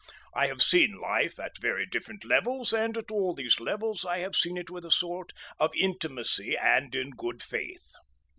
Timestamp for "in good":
6.95-7.43